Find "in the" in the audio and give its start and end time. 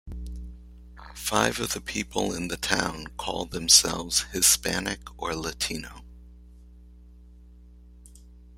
2.33-2.57